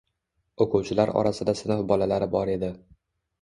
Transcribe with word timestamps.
O‘quvchilar 0.65 1.11
orasida 1.21 1.55
sinf 1.61 1.85
bolalari 1.93 2.29
bor 2.33 2.53
edi. 2.57 2.73